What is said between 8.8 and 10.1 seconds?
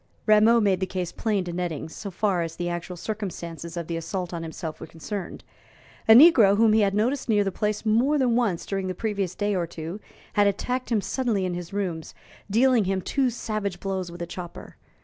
the previous day or two